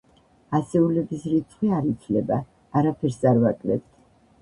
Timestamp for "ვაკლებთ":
3.49-3.91